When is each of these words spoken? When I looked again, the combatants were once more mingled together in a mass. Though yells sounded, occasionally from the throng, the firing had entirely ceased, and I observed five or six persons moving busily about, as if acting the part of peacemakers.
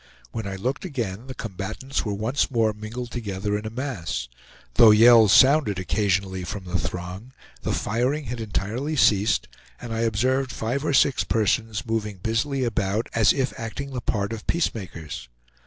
When 0.31 0.47
I 0.47 0.55
looked 0.55 0.83
again, 0.83 1.27
the 1.27 1.35
combatants 1.35 2.03
were 2.03 2.15
once 2.15 2.49
more 2.49 2.73
mingled 2.73 3.11
together 3.11 3.55
in 3.55 3.67
a 3.67 3.69
mass. 3.69 4.29
Though 4.73 4.89
yells 4.89 5.31
sounded, 5.31 5.77
occasionally 5.77 6.43
from 6.43 6.63
the 6.65 6.79
throng, 6.79 7.33
the 7.61 7.71
firing 7.71 8.23
had 8.23 8.41
entirely 8.41 8.95
ceased, 8.95 9.47
and 9.79 9.93
I 9.93 9.99
observed 9.99 10.51
five 10.51 10.83
or 10.83 10.93
six 10.95 11.23
persons 11.23 11.85
moving 11.85 12.17
busily 12.17 12.63
about, 12.63 13.09
as 13.13 13.31
if 13.31 13.53
acting 13.59 13.91
the 13.91 14.01
part 14.01 14.33
of 14.33 14.47
peacemakers. 14.47 15.29